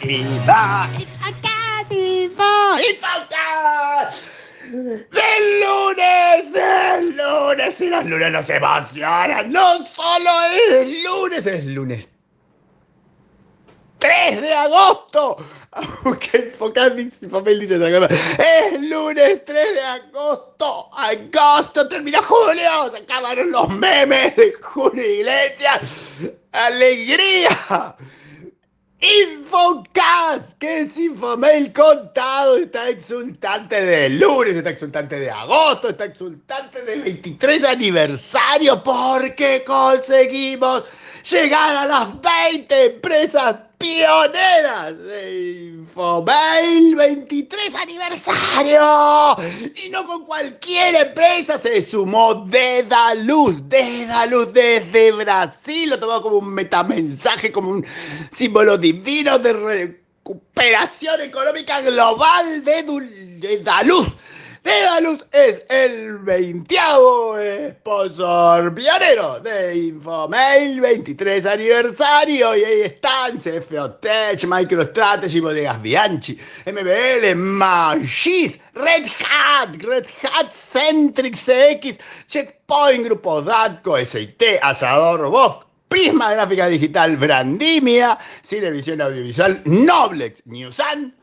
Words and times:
Eva. 0.03 1.10
Go! 2.41 2.75
Info. 2.89 3.07
¡Del 4.71 5.43
lunes! 5.61 6.55
¡El 6.55 7.17
lunes! 7.17 7.81
Y 7.81 7.87
los 7.89 8.05
lunes 8.05 8.31
nos 8.31 8.49
emocionan. 8.49 9.51
No 9.51 9.85
solo 9.85 10.29
es 10.53 11.03
lunes, 11.03 11.45
es 11.45 11.65
lunes 11.65 12.07
3 13.99 14.41
de 14.41 14.53
agosto. 14.53 15.37
Aunque 15.71 16.37
enfocar 16.37 16.95
mi 16.95 17.05
papel 17.05 17.59
dice 17.59 17.75
otra 17.75 17.91
cosa. 17.91 18.07
Es 18.39 18.81
lunes 18.81 19.45
3 19.45 19.73
de 19.73 19.81
agosto. 19.81 20.89
Agosto, 20.93 21.87
termina 21.87 22.21
julio. 22.23 22.91
Se 22.91 22.97
acabaron 22.97 23.51
los 23.51 23.69
memes 23.69 24.35
de 24.35 24.53
Julio 24.53 25.05
Iglesias. 25.05 26.31
¡Alegría! 26.51 27.95
Infocast, 29.01 30.59
que 30.59 30.81
es 30.81 30.95
Infomail 30.95 31.73
contado, 31.73 32.57
está 32.57 32.87
exultante 32.87 33.83
del 33.83 34.19
lunes, 34.19 34.55
está 34.55 34.69
exultante 34.69 35.19
de 35.19 35.31
agosto, 35.31 35.89
está 35.89 36.05
exultante 36.05 36.83
del 36.83 37.01
23 37.01 37.65
aniversario, 37.65 38.83
porque 38.83 39.63
conseguimos 39.65 40.83
llegar 41.23 41.77
a 41.77 41.85
las 41.87 42.21
20 42.21 42.85
empresas 42.85 43.55
pioneras 43.81 44.97
de 44.97 45.73
Infomail 45.73 46.95
23 46.95 47.75
aniversario. 47.75 49.37
Y 49.75 49.89
no 49.89 50.05
con 50.05 50.25
cualquier 50.25 50.95
empresa 50.95 51.57
se 51.57 51.85
sumó 51.89 52.45
Dedaluz, 52.45 53.67
Dedaluz 53.67 54.53
desde 54.53 55.11
Brasil, 55.11 55.89
lo 55.89 55.99
tomó 55.99 56.21
como 56.21 56.37
un 56.37 56.53
metamensaje, 56.53 57.51
como 57.51 57.71
un 57.71 57.85
símbolo 58.31 58.77
divino 58.77 59.39
de 59.39 59.53
recuperación 59.53 61.21
económica 61.21 61.81
global 61.81 62.63
de 62.63 62.83
Dedaluz. 63.39 64.07
Dedaluz 64.63 65.25
es 65.31 65.63
el 65.69 66.19
20 66.19 67.71
sponsor 67.79 68.75
pionero 68.75 69.39
de 69.39 69.75
Infomail 69.75 70.79
23 70.79 71.45
aniversario 71.47 72.55
y 72.55 72.63
ahí 72.63 72.81
están 72.81 73.39
CFO 73.39 73.93
Tech, 73.95 74.43
MicroStrategy, 74.43 75.39
Bodegas 75.39 75.81
Bianchi, 75.81 76.37
MBL, 76.67 77.35
Magis, 77.35 78.59
Red 78.75 79.07
Hat, 79.27 79.81
Red 79.81 80.05
Hat 80.21 80.53
Centrix 80.53 81.39
CX, 81.39 81.97
Checkpoint, 82.27 83.05
Grupo 83.05 83.41
Datco, 83.41 83.97
SIT, 83.97 84.43
Asador 84.61 85.21
Robot, 85.21 85.65
Prisma 85.89 86.33
Gráfica 86.33 86.67
Digital, 86.67 87.17
Brandimia, 87.17 88.15
Cinevisión 88.43 89.01
Audiovisual, 89.01 89.63
Noblex, 89.65 90.45
Newsan, 90.45 91.15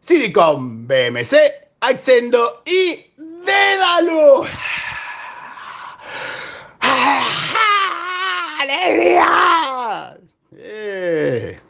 Silicon 0.00 0.86
BMC, 0.86 1.63
Accendo 1.86 2.62
y 2.64 3.12
Dédalo. 3.18 4.46
¡Alegría! 8.60 10.16
Eh, 10.56 11.60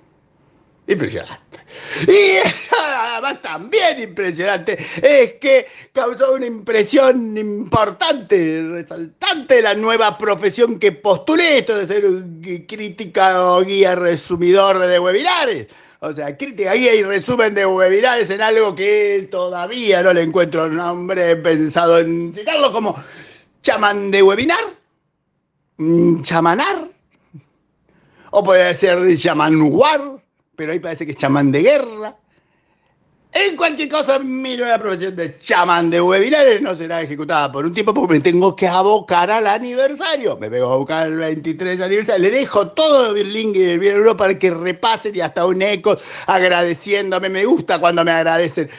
impresionante. 0.86 1.58
Y 2.06 2.36
además 2.96 3.42
también 3.42 4.00
impresionante 4.00 4.78
es 5.02 5.32
que 5.34 5.66
causó 5.92 6.34
una 6.34 6.46
impresión 6.46 7.36
importante, 7.36 8.62
resaltante 8.70 9.60
la 9.62 9.74
nueva 9.74 10.16
profesión 10.16 10.78
que 10.78 10.92
postulé, 10.92 11.58
esto 11.58 11.76
de 11.76 11.88
ser 11.88 12.06
un 12.06 12.40
crítica 12.68 13.42
o 13.42 13.64
guía 13.64 13.96
resumidor 13.96 14.78
de 14.78 15.00
webinares. 15.00 15.66
O 16.04 16.12
sea, 16.12 16.36
crítica, 16.36 16.74
guía 16.74 16.94
y 16.94 17.02
resumen 17.02 17.54
de 17.54 17.64
webinares 17.64 18.28
en 18.28 18.42
algo 18.42 18.74
que 18.74 19.26
todavía 19.30 20.02
no 20.02 20.12
le 20.12 20.20
encuentro 20.20 20.68
nombre. 20.68 21.34
Pensado 21.36 21.98
en 21.98 22.34
citarlo 22.34 22.70
como 22.72 22.94
chamán 23.62 24.10
de 24.10 24.22
webinar, 24.22 24.62
chamanar, 26.20 26.90
o 28.30 28.44
puede 28.44 28.74
ser 28.74 29.16
chamán 29.16 29.62
war, 29.62 30.20
pero 30.56 30.72
ahí 30.72 30.78
parece 30.78 31.06
que 31.06 31.12
es 31.12 31.18
chamán 31.18 31.50
de 31.50 31.62
guerra. 31.62 32.14
En 33.36 33.56
cualquier 33.56 33.88
cosa, 33.88 34.20
mi 34.20 34.56
nueva 34.56 34.78
profesión 34.78 35.16
de 35.16 35.36
chamán 35.40 35.90
de 35.90 36.00
webinares 36.00 36.62
no 36.62 36.76
será 36.76 37.02
ejecutada 37.02 37.50
por 37.50 37.66
un 37.66 37.74
tiempo 37.74 37.92
porque 37.92 38.14
me 38.14 38.20
tengo 38.20 38.54
que 38.54 38.68
abocar 38.68 39.28
al 39.28 39.48
aniversario. 39.48 40.36
Me 40.36 40.48
vengo 40.48 40.70
a 40.70 40.76
buscar 40.76 41.08
el 41.08 41.16
23 41.16 41.80
aniversario. 41.80 42.22
Le 42.22 42.30
dejo 42.30 42.68
todo 42.68 43.16
el 43.16 43.32
link 43.32 43.56
en 43.56 43.70
el 43.70 43.78
video 43.80 44.16
para 44.16 44.38
que 44.38 44.52
repasen 44.52 45.16
y 45.16 45.20
hasta 45.20 45.44
un 45.46 45.60
eco 45.62 45.96
agradeciéndome. 46.28 47.28
Me 47.28 47.44
gusta 47.44 47.80
cuando 47.80 48.04
me 48.04 48.12
agradecen 48.12 48.70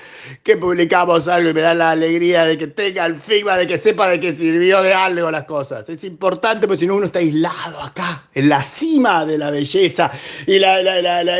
que 0.41 0.55
publicamos 0.55 1.27
algo 1.27 1.49
y 1.49 1.53
me 1.53 1.59
da 1.59 1.73
la 1.73 1.91
alegría 1.91 2.45
de 2.45 2.57
que 2.57 2.67
tenga 2.67 3.05
el 3.07 3.19
feedback, 3.19 3.57
de 3.57 3.67
que 3.67 3.77
sepa 3.77 4.07
de 4.07 4.21
que 4.21 4.33
sirvió 4.33 4.81
de 4.81 4.93
algo 4.93 5.29
las 5.31 5.43
cosas. 5.43 5.89
Es 5.89 6.05
importante 6.05 6.65
porque 6.65 6.79
si 6.79 6.87
no 6.87 6.95
uno 6.95 7.07
está 7.07 7.19
aislado 7.19 7.81
acá, 7.81 8.29
en 8.33 8.47
la 8.47 8.63
cima 8.63 9.25
de 9.25 9.37
la 9.37 9.51
belleza 9.51 10.09
y 10.47 10.59
la, 10.59 10.81
la, 10.81 11.01
la, 11.01 11.25
la 11.25 11.35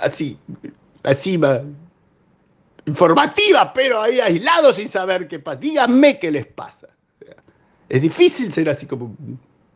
así 0.00 0.36
la 1.08 1.14
cima 1.14 1.62
informativa, 2.84 3.72
pero 3.72 4.02
ahí 4.02 4.20
aislado 4.20 4.74
sin 4.74 4.90
saber 4.90 5.26
qué 5.26 5.38
pasa. 5.38 5.58
Díganme 5.58 6.18
qué 6.18 6.30
les 6.30 6.46
pasa. 6.46 6.88
Es 7.88 8.02
difícil 8.02 8.52
ser 8.52 8.68
así 8.68 8.84
como 8.84 9.16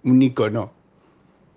un 0.03 0.23
icono 0.23 0.73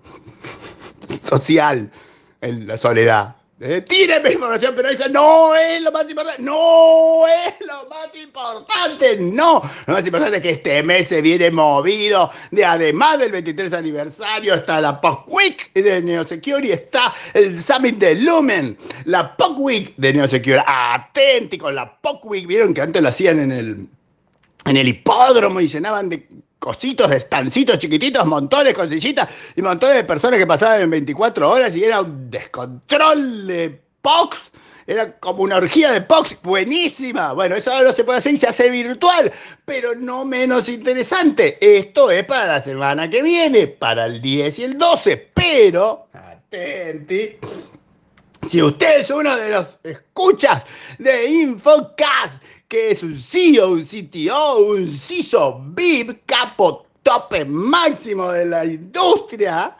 social 1.29 1.91
en 2.39 2.67
la 2.67 2.77
soledad. 2.77 3.35
Eh, 3.57 3.81
tíreme 3.87 4.33
información, 4.33 4.73
pero 4.75 4.89
eso 4.89 5.07
no 5.07 5.55
es 5.55 5.81
lo 5.81 5.89
más 5.89 6.09
importante. 6.09 6.41
No 6.43 7.25
es 7.25 7.65
lo 7.65 7.87
más 7.89 8.09
importante. 8.21 9.17
No. 9.17 9.61
Lo 9.87 9.93
más 9.93 10.05
importante 10.05 10.37
es 10.37 10.43
que 10.43 10.49
este 10.49 10.83
mes 10.83 11.07
se 11.07 11.21
viene 11.21 11.49
movido. 11.51 12.29
De 12.51 12.65
además 12.65 13.17
del 13.19 13.31
23 13.31 13.71
aniversario, 13.71 14.55
está 14.55 14.81
la 14.81 14.99
Week 15.27 15.71
de 15.73 16.01
Neosecurity, 16.01 16.73
está 16.73 17.13
el 17.33 17.61
Summit 17.61 17.97
de 17.97 18.15
Lumen, 18.15 18.77
la 19.05 19.37
Post 19.37 19.59
Week 19.59 19.93
de 19.95 20.13
Neosecurity. 20.13 20.63
Atenti 20.67 21.57
con 21.57 21.75
la 21.75 21.97
Post 22.01 22.25
Week. 22.25 22.45
Vieron 22.45 22.73
que 22.73 22.81
antes 22.81 23.01
lo 23.01 23.07
hacían 23.07 23.39
en 23.39 23.51
el, 23.53 23.87
en 24.65 24.77
el 24.77 24.87
hipódromo 24.89 25.61
y 25.61 25.69
llenaban 25.69 26.09
de 26.09 26.27
cositos, 26.65 27.11
estancitos 27.11 27.77
chiquititos, 27.77 28.25
montones 28.25 28.73
con 28.73 28.89
sillitas 28.89 29.29
y 29.55 29.61
montones 29.61 29.97
de 29.97 30.03
personas 30.03 30.39
que 30.39 30.47
pasaban 30.47 30.81
en 30.81 30.89
24 30.89 31.47
horas 31.47 31.75
y 31.75 31.83
era 31.83 32.01
un 32.01 32.31
descontrol 32.31 33.45
de 33.45 33.79
POX. 34.01 34.51
Era 34.87 35.15
como 35.19 35.43
una 35.43 35.57
orgía 35.57 35.91
de 35.91 36.01
POX, 36.01 36.37
buenísima. 36.41 37.33
Bueno, 37.33 37.55
eso 37.55 37.71
ahora 37.71 37.89
no 37.89 37.95
se 37.95 38.03
puede 38.03 38.17
hacer 38.17 38.33
y 38.33 38.37
se 38.37 38.47
hace 38.47 38.71
virtual, 38.71 39.31
pero 39.63 39.93
no 39.93 40.25
menos 40.25 40.67
interesante. 40.67 41.59
Esto 41.61 42.09
es 42.09 42.25
para 42.25 42.47
la 42.47 42.61
semana 42.63 43.11
que 43.11 43.21
viene, 43.21 43.67
para 43.67 44.07
el 44.07 44.19
10 44.19 44.57
y 44.57 44.63
el 44.63 44.75
12. 44.79 45.29
Pero, 45.35 46.07
atenti, 46.13 47.37
si 48.47 48.61
usted 48.61 49.01
es 49.01 49.09
uno 49.09 49.35
de 49.35 49.49
los 49.49 49.79
escuchas 49.83 50.63
de 50.99 51.29
Infocast, 51.29 52.41
que 52.67 52.91
es 52.91 53.03
un 53.03 53.19
CEO, 53.19 53.71
un 53.71 53.85
CTO, 53.85 54.57
un 54.59 54.97
CISO, 54.97 55.61
VIP, 55.69 56.25
capo, 56.25 56.85
tope 57.03 57.45
máximo 57.45 58.31
de 58.31 58.45
la 58.45 58.65
industria, 58.65 59.75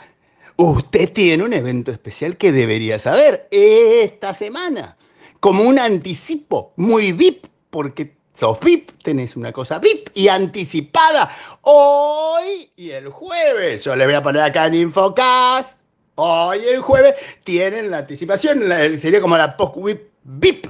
usted 0.57 1.11
tiene 1.13 1.43
un 1.43 1.53
evento 1.53 1.91
especial 1.91 2.37
que 2.37 2.51
debería 2.51 2.99
saber 2.99 3.47
esta 3.51 4.33
semana, 4.33 4.97
como 5.39 5.63
un 5.63 5.79
anticipo 5.79 6.73
muy 6.75 7.11
VIP, 7.11 7.47
porque 7.69 8.15
sos 8.33 8.59
VIP, 8.59 8.91
tenés 9.03 9.35
una 9.35 9.51
cosa 9.51 9.79
VIP 9.79 10.09
y 10.13 10.27
anticipada 10.27 11.29
hoy 11.61 12.71
y 12.75 12.91
el 12.91 13.09
jueves. 13.09 13.83
Yo 13.83 13.95
le 13.95 14.05
voy 14.05 14.15
a 14.15 14.23
poner 14.23 14.41
acá 14.41 14.67
en 14.67 14.75
Infocast. 14.75 15.84
Hoy 16.15 16.59
el 16.59 16.79
jueves 16.79 17.15
tienen 17.43 17.91
la 17.91 17.99
anticipación, 17.99 18.63
sería 19.01 19.19
como 19.19 19.37
la 19.37 19.57
post-VIP 19.57 20.15
VIP 20.23 20.67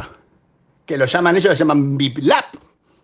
que 0.86 0.98
lo 0.98 1.06
llaman 1.06 1.36
ellos, 1.36 1.52
lo 1.52 1.54
llaman 1.54 1.98
VIP 1.98 2.20
Lab, 2.22 2.46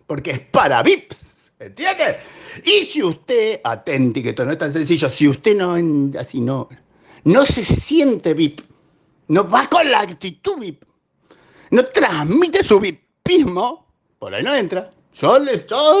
porque 0.06 0.32
es 0.32 0.40
para 0.40 0.82
VIPs, 0.82 1.16
¿entiendes? 1.58 2.16
Y 2.64 2.86
si 2.86 3.02
usted, 3.02 3.60
atenti, 3.64 4.22
que 4.22 4.30
esto 4.30 4.44
no 4.44 4.52
es 4.52 4.58
tan 4.58 4.72
sencillo, 4.72 5.10
si 5.10 5.28
usted 5.28 5.56
no, 5.56 5.76
así 6.18 6.40
no, 6.40 6.68
no 7.24 7.44
se 7.44 7.64
siente 7.64 8.34
VIP, 8.34 8.60
no 9.28 9.48
va 9.48 9.68
con 9.68 9.90
la 9.90 10.00
actitud 10.00 10.58
VIP, 10.58 10.84
no 11.70 11.84
transmite 11.86 12.62
su 12.62 12.78
vipismo, 12.78 13.86
por 14.18 14.34
ahí 14.34 14.42
no 14.42 14.54
entra. 14.54 14.90
Yo 15.14 15.38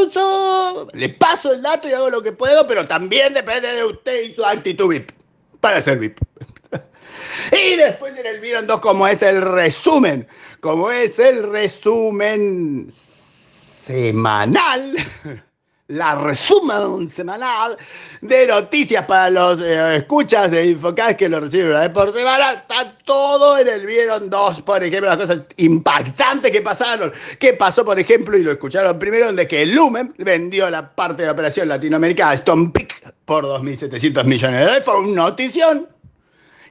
yo, 0.08 0.88
le 0.94 1.08
paso 1.10 1.52
el 1.52 1.60
dato 1.60 1.86
y 1.86 1.92
hago 1.92 2.08
lo 2.08 2.22
que 2.22 2.32
puedo, 2.32 2.66
pero 2.66 2.86
también 2.86 3.34
depende 3.34 3.68
de 3.68 3.84
usted 3.84 4.22
y 4.30 4.34
su 4.34 4.44
actitud 4.44 4.88
VIP 4.88 5.21
para 5.62 5.80
ser 5.80 5.98
VIP. 5.98 6.18
Y 7.50 7.76
después 7.76 8.18
en 8.18 8.26
el 8.26 8.40
Vieron 8.40 8.66
2, 8.66 8.80
como 8.80 9.08
es 9.08 9.22
el 9.22 9.40
resumen, 9.40 10.28
como 10.60 10.90
es 10.90 11.18
el 11.18 11.50
resumen 11.50 12.92
semanal 13.86 14.94
la 15.88 16.14
resumen 16.14 17.10
semanal 17.10 17.76
de 18.20 18.46
noticias 18.46 19.04
para 19.04 19.28
los 19.30 19.60
eh, 19.60 19.96
escuchas 19.96 20.50
de 20.50 20.66
Infocast 20.66 21.18
que 21.18 21.28
lo 21.28 21.40
reciben 21.40 21.68
una 21.68 21.80
vez 21.80 21.90
por 21.90 22.12
semana. 22.12 22.52
Está 22.52 22.96
todo 23.04 23.58
en 23.58 23.68
el 23.68 23.86
Vieron 23.86 24.30
2, 24.30 24.62
por 24.62 24.82
ejemplo, 24.82 25.08
las 25.08 25.18
cosas 25.18 25.44
impactantes 25.56 26.50
que 26.50 26.62
pasaron. 26.62 27.12
¿Qué 27.38 27.52
pasó, 27.54 27.84
por 27.84 27.98
ejemplo, 27.98 28.38
y 28.38 28.42
lo 28.42 28.52
escucharon 28.52 28.98
primero, 28.98 29.32
de 29.32 29.46
que 29.46 29.66
Lumen 29.66 30.14
vendió 30.18 30.70
la 30.70 30.94
parte 30.94 31.24
de 31.24 31.30
operación 31.30 31.68
latinoamericana 31.68 32.34
Stone 32.34 32.70
Peak 32.72 33.14
por 33.24 33.44
2.700 33.44 34.24
millones 34.24 34.60
de 34.60 34.64
dólares? 34.64 34.84
Fue 34.84 35.00
una 35.00 35.22
notición 35.22 35.88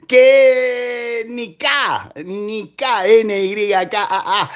que 0.08 1.26
ni 1.30 1.56
K, 1.56 2.12
ni 2.26 2.74
K, 2.76 3.08
N, 3.08 3.40
Y, 3.40 3.70
K, 3.70 4.08
A, 4.10 4.42
A. 4.42 4.52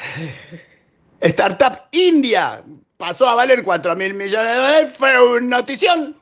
Startup 1.21 1.87
India 1.91 2.63
pasó 2.97 3.27
a 3.27 3.35
valer 3.35 3.63
4 3.63 3.95
mil 3.95 4.13
millones 4.13 4.51
de 4.51 4.57
dólares, 4.57 4.93
fue 4.97 5.37
una 5.37 5.57
notición. 5.57 6.15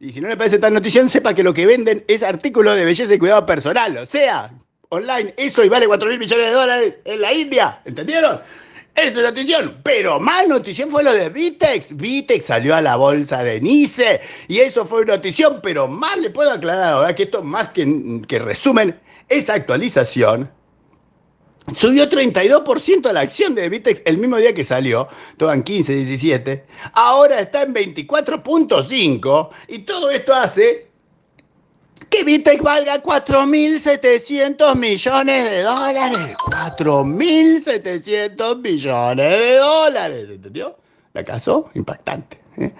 Y 0.00 0.10
si 0.10 0.20
no 0.20 0.28
le 0.28 0.36
parece 0.36 0.58
tan 0.58 0.74
notición, 0.74 1.08
sepa 1.08 1.34
que 1.34 1.42
lo 1.42 1.54
que 1.54 1.66
venden 1.66 2.04
es 2.08 2.22
artículos 2.22 2.76
de 2.76 2.84
belleza 2.84 3.14
y 3.14 3.18
cuidado 3.18 3.46
personal. 3.46 3.96
O 3.98 4.06
sea, 4.06 4.52
online, 4.88 5.32
eso 5.36 5.64
y 5.64 5.68
vale 5.68 5.86
4 5.86 6.08
mil 6.10 6.18
millones 6.18 6.46
de 6.46 6.52
dólares 6.52 6.94
en 7.04 7.20
la 7.20 7.32
India. 7.32 7.80
¿Entendieron? 7.84 8.40
Eso 8.94 9.20
es 9.20 9.26
notición. 9.26 9.78
Pero 9.82 10.20
más 10.20 10.48
notición 10.48 10.90
fue 10.90 11.04
lo 11.04 11.12
de 11.12 11.28
Vitex. 11.28 11.96
Vitex 11.96 12.44
salió 12.44 12.74
a 12.74 12.82
la 12.82 12.96
bolsa 12.96 13.42
de 13.42 13.60
Nice 13.60 14.20
y 14.48 14.58
eso 14.58 14.84
fue 14.86 15.06
notición. 15.06 15.60
Pero 15.62 15.88
más 15.88 16.18
le 16.18 16.30
puedo 16.30 16.50
aclarar 16.50 16.94
ahora 16.94 17.14
que 17.14 17.22
esto, 17.22 17.42
más 17.42 17.68
que, 17.68 18.22
que 18.26 18.38
resumen, 18.38 18.98
esa 19.28 19.54
actualización 19.54 20.50
Subió 21.76 22.10
32% 22.10 23.12
la 23.12 23.20
acción 23.20 23.54
de 23.54 23.68
Vitex 23.68 24.02
el 24.04 24.18
mismo 24.18 24.36
día 24.36 24.52
que 24.52 24.64
salió, 24.64 25.06
todo 25.36 25.52
en 25.52 25.62
15, 25.62 25.94
17. 25.94 26.64
Ahora 26.92 27.38
está 27.38 27.62
en 27.62 27.72
24.5 27.72 29.48
y 29.68 29.78
todo 29.80 30.10
esto 30.10 30.34
hace 30.34 30.88
que 32.10 32.24
Vitex 32.24 32.60
valga 32.62 33.00
4.700 33.02 34.76
millones 34.76 35.50
de 35.50 35.62
dólares. 35.62 36.36
4.700 36.36 38.60
millones 38.60 39.38
de 39.38 39.56
dólares, 39.56 40.28
¿entendió? 40.30 40.76
¿La 41.14 41.24
caso? 41.24 41.70
Impactante. 41.74 42.41
¿Eh? 42.56 42.72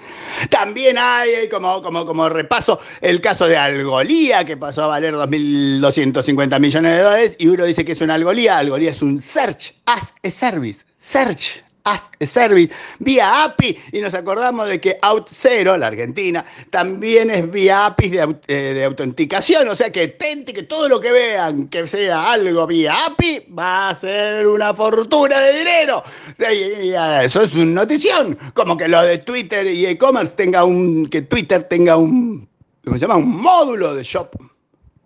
También 0.51 0.97
hay, 0.99 1.49
como, 1.49 1.83
como, 1.83 2.07
como 2.07 2.29
repaso, 2.29 2.79
el 3.01 3.21
caso 3.21 3.47
de 3.47 3.57
Algolía, 3.57 4.45
que 4.45 4.57
pasó 4.57 4.85
a 4.85 4.87
valer 4.89 5.15
2.250 5.15 6.61
millones 6.61 6.97
de 6.97 7.03
dólares, 7.03 7.37
y 7.39 7.49
uno 7.49 7.65
dice 7.65 7.85
que 7.85 7.93
es 7.93 8.01
un 8.01 8.11
Algolía. 8.11 8.59
Algolía 8.59 8.91
es 8.91 9.03
un 9.03 9.21
Search 9.21 9.75
as 9.87 10.15
a 10.25 10.31
Service. 10.31 10.85
Search 11.01 11.63
as 11.85 12.11
Service 12.21 12.73
vía 12.99 13.45
API 13.45 13.77
y 13.93 14.01
nos 14.01 14.15
acordamos 14.15 14.69
de 14.69 14.81
que 14.81 15.01
Out0, 15.01 15.77
la 15.77 15.89
Argentina, 15.89 16.45
también 16.71 17.31
es 17.31 17.51
vía 17.51 17.87
API 17.87 18.09
de, 18.09 18.37
eh, 18.49 18.55
de, 18.75 18.85
autenticación, 18.85 19.69
o 19.69 19.77
sea 19.77 19.91
que 19.91 20.09
tente 20.09 20.53
que 20.53 20.65
todo 20.65 20.89
lo 20.89 21.01
que 21.01 21.13
vean 21.13 21.69
que 21.69 21.87
sea 21.87 22.33
algo 22.33 22.67
vía 22.67 22.95
API 23.07 23.47
va 23.59 23.91
a 23.91 23.97
ser 23.97 24.47
una 24.47 24.75
fortuna 24.75 25.39
de 25.39 25.59
dinero. 25.59 26.05
Eso 26.39 27.43
es 27.43 27.55
una 27.55 27.83
notición, 27.83 28.39
como 28.55 28.77
que 28.77 28.89
lo 28.89 29.03
de 29.03 29.19
Twitter 29.19 29.67
y 29.67 29.87
e-commerce 29.87 30.35
tenga 30.35 30.65
un, 30.65 31.09
que 31.09 31.23
Twitter 31.23 31.65
tenga 31.65 31.97
un, 31.97 32.49
¿cómo 32.85 32.97
se 32.97 33.01
llama? 33.01 33.17
Un 33.17 33.41
módulo 33.41 33.95
de 33.95 34.03
shop, 34.05 34.37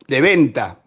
de 0.06 0.20
venta 0.20 0.78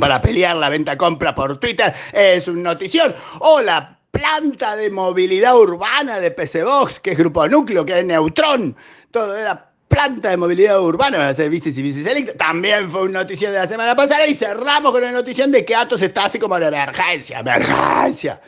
para 0.00 0.20
pelear 0.20 0.56
la 0.56 0.68
venta-compra 0.68 1.34
por 1.34 1.58
Twitter 1.58 1.94
es 2.12 2.48
una 2.48 2.72
notición. 2.72 3.14
O 3.40 3.60
la 3.60 3.99
planta 4.10 4.76
de 4.76 4.90
movilidad 4.90 5.56
urbana 5.56 6.20
de 6.20 6.30
PC 6.30 6.64
Box, 6.64 7.00
que 7.00 7.12
es 7.12 7.18
Grupo 7.18 7.46
Núcleo, 7.48 7.84
que 7.84 8.00
es 8.00 8.04
Neutrón, 8.04 8.76
todo 9.10 9.36
era 9.36 9.70
planta 9.88 10.30
de 10.30 10.36
movilidad 10.36 10.80
urbana, 10.80 11.18
van 11.18 11.26
a 11.28 11.34
ser 11.34 11.50
bicis 11.50 11.76
y 11.76 11.82
bicis 11.82 12.06
eléctricas. 12.06 12.36
También 12.36 12.90
fue 12.90 13.02
una 13.02 13.20
noticia 13.20 13.50
de 13.50 13.58
la 13.58 13.66
semana 13.66 13.96
pasada 13.96 14.26
y 14.26 14.34
cerramos 14.34 14.92
con 14.92 15.02
la 15.02 15.10
noticia 15.10 15.46
de 15.46 15.64
que 15.64 15.74
Atos 15.74 16.00
está 16.00 16.26
así 16.26 16.38
como 16.38 16.58
de 16.58 16.66
emergencia, 16.66 17.40
emergencia. 17.40 18.40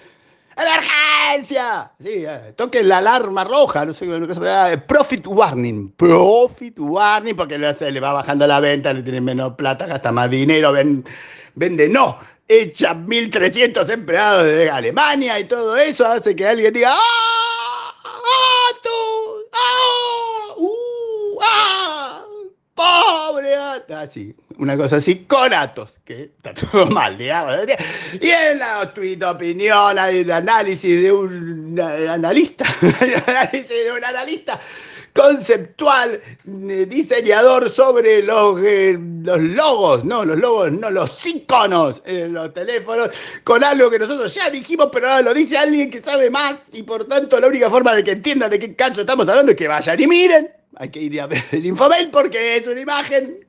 ¡Emergencia! 0.56 1.90
Sí, 1.98 2.24
eh, 2.26 2.52
toque 2.56 2.82
la 2.82 2.98
alarma 2.98 3.42
roja, 3.42 3.84
no 3.86 3.94
sé 3.94 4.06
qué 4.06 4.12
llama. 4.12 4.84
Profit 4.86 5.26
warning. 5.26 5.92
Profit 5.92 6.78
warning, 6.78 7.34
porque 7.34 7.58
le, 7.58 8.00
va 8.00 8.12
bajando 8.12 8.46
la 8.46 8.60
venta, 8.60 8.92
le 8.92 9.02
tiene 9.02 9.20
menos 9.20 9.54
plata, 9.54 9.86
gasta 9.86 10.12
más 10.12 10.30
dinero, 10.30 10.72
ven, 10.72 11.04
vende. 11.54 11.88
No, 11.88 12.18
echa 12.48 12.94
1.300 12.94 13.88
empleados 13.90 14.44
de 14.44 14.70
Alemania 14.70 15.38
y 15.38 15.44
todo 15.44 15.76
eso 15.76 16.06
hace 16.06 16.36
que 16.36 16.46
alguien 16.46 16.72
diga 16.72 16.90
¡Ah! 16.92 17.94
¡Ah! 18.04 18.78
¡Tú! 18.82 18.90
¡Ah! 19.52 20.54
¡Uh! 20.56 21.38
¡Ah! 21.42 22.24
¡Pobre 22.74 23.54
Así, 23.94 24.34
una 24.58 24.76
cosa 24.76 24.96
así 24.96 25.24
con 25.24 25.52
Atos, 25.52 25.92
que 26.04 26.32
está 26.36 26.54
todo 26.54 26.86
mal, 26.90 27.18
digamos. 27.18 27.56
Y 28.20 28.30
en 28.30 28.58
la 28.58 28.92
tweet 28.92 29.22
opinión, 29.24 29.98
el 29.98 30.30
análisis 30.30 31.02
de 31.02 31.12
un 31.12 31.78
analista, 31.78 32.64
el 32.80 33.22
análisis 33.26 33.84
de 33.84 33.92
un 33.92 34.04
analista 34.04 34.58
conceptual, 35.14 36.20
eh, 36.46 36.86
diseñador 36.88 37.70
sobre 37.70 38.22
los, 38.22 38.58
eh, 38.62 38.98
los 39.22 39.38
logos, 39.38 40.04
no, 40.04 40.24
los 40.24 40.38
logos, 40.38 40.72
no, 40.72 40.90
los 40.90 41.26
iconos 41.26 42.02
en 42.06 42.32
los 42.32 42.52
teléfonos, 42.54 43.10
con 43.44 43.62
algo 43.62 43.90
que 43.90 43.98
nosotros 43.98 44.34
ya 44.34 44.48
dijimos, 44.50 44.88
pero 44.92 45.08
ahora 45.08 45.22
lo 45.22 45.34
dice 45.34 45.58
alguien 45.58 45.90
que 45.90 46.00
sabe 46.00 46.30
más 46.30 46.70
y 46.72 46.82
por 46.82 47.06
tanto 47.06 47.38
la 47.38 47.48
única 47.48 47.68
forma 47.68 47.94
de 47.94 48.04
que 48.04 48.12
entiendan 48.12 48.50
de 48.50 48.58
qué 48.58 48.74
cacho 48.74 49.02
estamos 49.02 49.28
hablando 49.28 49.52
es 49.52 49.58
que 49.58 49.68
vayan 49.68 50.00
y 50.00 50.06
miren. 50.06 50.50
Hay 50.76 50.88
que 50.88 51.02
ir 51.02 51.20
a 51.20 51.26
ver 51.26 51.44
el 51.52 51.66
infomail 51.66 52.10
porque 52.10 52.56
es 52.56 52.66
una 52.66 52.80
imagen 52.80 53.46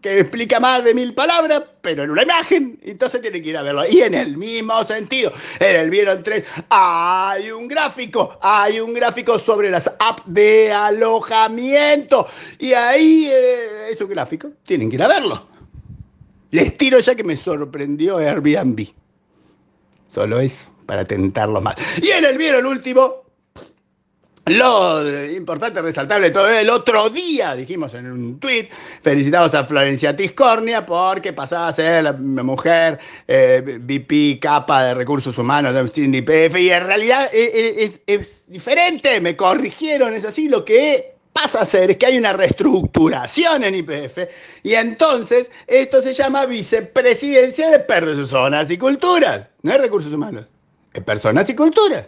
que 0.00 0.20
explica 0.20 0.58
más 0.58 0.82
de 0.84 0.94
mil 0.94 1.12
palabras, 1.14 1.64
pero 1.82 2.04
en 2.04 2.10
una 2.10 2.22
imagen, 2.22 2.78
entonces 2.82 3.20
tienen 3.20 3.42
que 3.42 3.50
ir 3.50 3.56
a 3.56 3.62
verlo. 3.62 3.82
Y 3.86 4.00
en 4.00 4.14
el 4.14 4.38
mismo 4.38 4.84
sentido, 4.86 5.32
en 5.60 5.76
el 5.76 5.90
Vieron 5.90 6.22
3 6.22 6.44
hay 6.70 7.50
un 7.50 7.68
gráfico, 7.68 8.38
hay 8.40 8.80
un 8.80 8.94
gráfico 8.94 9.38
sobre 9.38 9.70
las 9.70 9.90
apps 9.98 10.22
de 10.26 10.72
alojamiento. 10.72 12.26
Y 12.58 12.72
ahí 12.72 13.28
eh, 13.30 13.90
es 13.90 14.00
un 14.00 14.08
gráfico, 14.08 14.50
tienen 14.64 14.88
que 14.88 14.96
ir 14.96 15.02
a 15.02 15.08
verlo. 15.08 15.46
Les 16.52 16.76
tiro 16.78 16.98
ya 16.98 17.14
que 17.14 17.24
me 17.24 17.36
sorprendió 17.36 18.18
Airbnb. 18.18 18.86
Solo 20.08 20.40
eso, 20.40 20.66
para 20.86 21.04
tentarlo 21.04 21.60
más. 21.60 21.76
Y 22.02 22.10
en 22.10 22.24
el 22.24 22.38
Vieron 22.38 22.66
último, 22.66 23.24
lo 24.46 25.30
importante, 25.30 25.80
resaltable 25.80 26.32
todo 26.32 26.48
el 26.48 26.68
otro 26.68 27.08
día, 27.10 27.54
dijimos 27.54 27.94
en 27.94 28.10
un 28.10 28.40
tweet, 28.40 28.68
felicitamos 29.00 29.54
a 29.54 29.64
Florencia 29.64 30.16
Tiscornia 30.16 30.84
porque 30.84 31.32
pasaba 31.32 31.68
a 31.68 31.72
ser 31.72 32.02
la 32.02 32.12
mujer 32.12 32.98
eh, 33.28 33.78
VP 33.80 34.40
capa 34.40 34.82
de 34.82 34.94
recursos 34.94 35.38
humanos 35.38 35.74
de 35.74 36.18
IPF 36.18 36.58
y 36.58 36.70
en 36.70 36.84
realidad 36.84 37.30
es, 37.32 38.00
es, 38.04 38.42
diferente, 38.48 39.20
me 39.20 39.36
corrigieron, 39.36 40.12
es 40.12 40.24
así, 40.24 40.48
lo 40.48 40.64
que 40.64 41.14
pasa 41.32 41.62
a 41.62 41.64
ser 41.64 41.92
es 41.92 41.96
que 41.96 42.06
hay 42.06 42.18
una 42.18 42.32
reestructuración 42.32 43.62
en 43.62 43.76
IPF 43.76 44.18
y 44.64 44.74
entonces 44.74 45.52
esto 45.68 46.02
se 46.02 46.14
llama 46.14 46.46
vicepresidencia 46.46 47.70
de 47.70 47.78
personas 47.78 48.72
y 48.72 48.76
culturas, 48.76 49.46
no 49.62 49.72
es 49.72 49.80
recursos 49.80 50.12
humanos, 50.12 50.46
es 50.92 51.02
personas 51.04 51.48
y 51.48 51.54
culturas. 51.54 52.06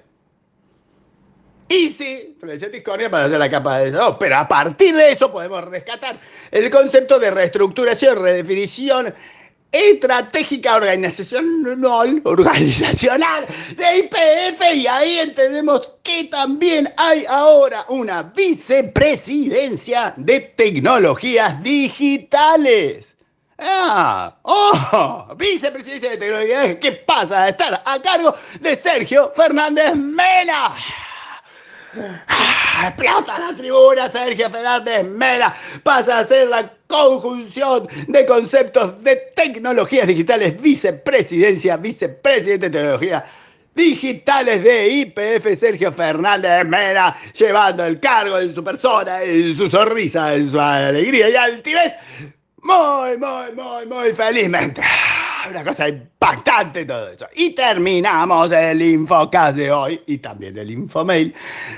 Y 1.74 1.90
sí, 1.90 2.36
Florencia 2.38 2.70
Tiscornia 2.70 3.10
para 3.10 3.24
hacer 3.24 3.38
la 3.38 3.50
capa 3.50 3.80
de 3.80 3.88
eso. 3.88 4.16
Pero 4.18 4.36
a 4.36 4.46
partir 4.46 4.94
de 4.94 5.10
eso 5.10 5.32
podemos 5.32 5.64
rescatar 5.64 6.20
el 6.52 6.70
concepto 6.70 7.18
de 7.18 7.32
reestructuración, 7.32 8.22
redefinición 8.22 9.12
estratégica 9.72 10.76
organizacional, 10.76 12.22
organizacional 12.24 13.44
de 13.76 13.98
IPF 13.98 14.62
y 14.72 14.86
ahí 14.86 15.18
entendemos 15.18 15.94
que 16.04 16.24
también 16.24 16.92
hay 16.96 17.24
ahora 17.28 17.84
una 17.88 18.22
vicepresidencia 18.22 20.14
de 20.16 20.40
tecnologías 20.40 21.60
digitales. 21.60 23.16
Ah, 23.58 24.36
oh, 24.42 25.34
vicepresidencia 25.36 26.10
de 26.10 26.16
tecnologías 26.18 26.76
¿Qué 26.80 26.92
pasa 26.92 27.44
a 27.44 27.48
estar 27.48 27.82
a 27.84 28.00
cargo 28.00 28.32
de 28.60 28.76
Sergio 28.76 29.32
Fernández 29.34 29.96
Mena. 29.96 30.72
Explota 32.86 33.38
la 33.38 33.54
tribuna, 33.56 34.10
Sergio 34.10 34.50
Fernández 34.50 35.04
Mera 35.04 35.54
pasa 35.82 36.18
a 36.18 36.24
ser 36.24 36.48
la 36.48 36.70
conjunción 36.86 37.88
de 38.08 38.26
conceptos 38.26 39.02
de 39.02 39.16
tecnologías 39.34 40.06
digitales, 40.06 40.60
vicepresidencia, 40.60 41.76
vicepresidente 41.76 42.68
de 42.68 42.78
tecnología 42.78 43.24
digitales 43.74 44.62
de 44.62 44.88
IPF 44.88 45.58
Sergio 45.58 45.92
Fernández 45.92 46.64
Mena, 46.64 47.14
llevando 47.32 47.84
el 47.84 47.98
cargo 48.00 48.38
en 48.38 48.54
su 48.54 48.62
persona, 48.62 49.22
en 49.22 49.56
su 49.56 49.68
sonrisa, 49.68 50.34
en 50.34 50.50
su 50.50 50.60
alegría 50.60 51.28
y 51.28 51.36
altivez, 51.36 51.94
muy, 52.62 53.16
muy, 53.18 53.52
muy, 53.54 53.86
muy 53.86 54.14
felizmente. 54.14 54.82
Una 55.50 55.64
cosa 55.64 55.88
impactante 55.88 56.84
todo 56.84 57.10
eso. 57.10 57.26
Y 57.34 57.50
terminamos 57.50 58.50
el 58.52 58.80
Infocast 58.80 59.56
de 59.56 59.70
hoy 59.70 60.02
y 60.06 60.18
también 60.18 60.56
el 60.58 60.70
Infomail, 60.70 61.34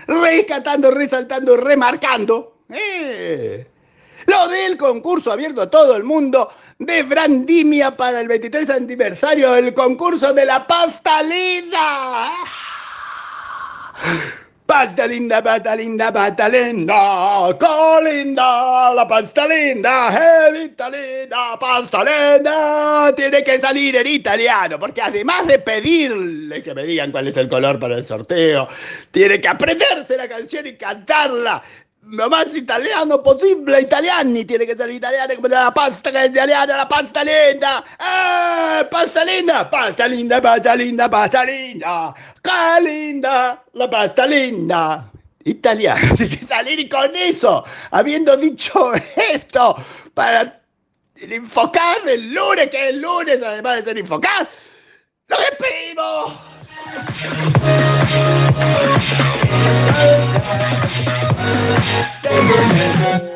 rescatando, 0.06 0.90
resaltando, 0.90 1.56
remarcando. 1.56 2.58
Eh, 2.68 3.66
lo 4.26 4.49
del 4.49 4.76
concurso 4.76 5.32
abierto 5.32 5.62
a 5.62 5.70
todo 5.70 5.96
el 5.96 6.04
mundo 6.04 6.50
de 6.78 7.02
Brandimia 7.02 7.96
para 7.96 8.20
el 8.20 8.28
23 8.28 8.70
aniversario 8.70 9.52
del 9.52 9.73
concurso 9.73 10.32
de 10.32 10.46
la 10.46 10.66
pasta 10.66 11.23
linda. 11.23 12.32
Pasta 14.66 15.06
linda, 15.06 15.40
pasta 15.40 15.76
linda, 15.76 16.12
pasta 16.12 16.49
linda, 16.49 17.56
colinda, 17.56 18.92
la 18.94 19.06
pasta 19.06 19.46
linda, 19.46 20.49
evita 20.49 20.90
linda, 20.90 21.56
pasta 21.56 22.02
linda. 22.02 23.14
Tiene 23.14 23.44
que 23.44 23.61
salir 23.61 23.94
en 23.94 24.08
italiano, 24.08 24.76
porque 24.76 25.02
además 25.02 25.46
de 25.46 25.61
pedirle 25.61 26.64
que 26.64 26.75
me 26.75 26.82
digan 26.82 27.12
cuál 27.12 27.28
es 27.28 27.37
el 27.37 27.49
color 27.49 27.78
para 27.78 27.96
el 27.96 28.04
sorteo, 28.04 28.68
tiene 29.12 29.40
que 29.40 29.46
aprenderse 29.46 30.16
la 30.16 30.26
canción 30.26 30.66
y 30.66 30.75
cantarla 30.75 31.62
más 32.06 32.56
italiano 32.56 33.22
posible, 33.22 33.80
italiani, 33.80 34.44
tiene 34.44 34.66
que 34.66 34.76
ser 34.76 34.90
italiano 34.90 35.34
come 35.34 35.48
la 35.48 35.72
pasta 35.72 36.10
che 36.10 36.22
è 36.22 36.28
italiana, 36.28 36.76
la 36.76 36.86
pasta 36.86 37.22
linda, 37.22 37.82
eh, 37.98 38.84
pasta 38.84 39.25
linda, 39.25 39.66
pasta 39.66 40.06
linda, 40.06 40.40
pasta 40.40 40.75
linda, 40.75 41.08
pasta 41.08 41.42
linda, 41.42 42.14
che 42.40 42.78
linda, 42.78 43.64
la 43.72 43.88
pasta 43.88 44.25
linda. 44.25 45.10
Italiano, 45.44 46.14
tiene 46.16 46.36
que 46.36 46.46
salir 46.46 46.88
con 46.88 47.14
eso, 47.14 47.64
habiendo 47.90 48.36
dicho 48.36 48.92
esto, 49.32 49.76
para 50.12 50.60
el 51.16 51.32
enfocar 51.32 52.02
del 52.02 52.32
lunes, 52.34 52.68
que 52.68 52.88
es 52.88 52.94
el 52.94 53.00
lunes, 53.00 53.42
además 53.42 53.76
de 53.76 53.84
ser 53.84 53.98
enfocar, 53.98 54.48
lo 55.28 55.36
despedimos. 55.38 56.32
Tamo 62.23 62.52
junto. 62.52 63.36